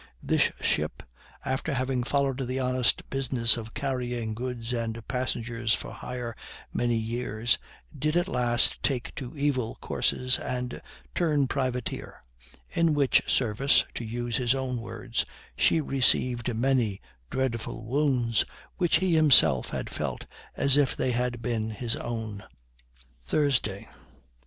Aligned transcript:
This 0.23 0.49
ship, 0.61 1.03
after 1.45 1.75
having 1.75 2.01
followed 2.03 2.47
the 2.47 2.59
honest 2.59 3.07
business 3.11 3.55
of 3.55 3.75
carrying 3.75 4.33
goods 4.33 4.73
and 4.73 5.07
passengers 5.07 5.75
for 5.75 5.91
hire 5.93 6.35
many 6.73 6.95
years, 6.95 7.59
did 7.95 8.17
at 8.17 8.27
last 8.27 8.81
take 8.81 9.13
to 9.13 9.37
evil 9.37 9.77
courses 9.79 10.39
and 10.39 10.81
turn 11.13 11.47
privateer, 11.47 12.19
in 12.71 12.95
which 12.95 13.21
service, 13.31 13.85
to 13.93 14.03
use 14.03 14.37
his 14.37 14.55
own 14.55 14.81
words, 14.81 15.23
she 15.55 15.79
received 15.79 16.51
many 16.55 16.99
dreadful 17.29 17.85
wounds, 17.85 18.43
which 18.77 18.95
he 18.95 19.13
himself 19.13 19.69
had 19.69 19.87
felt 19.87 20.25
as 20.57 20.77
if 20.77 20.95
they 20.97 21.11
had 21.11 21.43
been 21.43 21.69
his 21.69 21.95
own. 21.95 22.43
Thursday. 23.27 23.87